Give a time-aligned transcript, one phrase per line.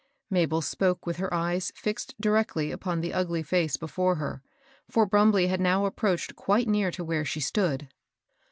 [0.31, 4.41] Mabel spoke with her eye fixed directly upon the ugly fece before her;
[4.89, 7.87] for Brumbley had now approached quite near to where she stood.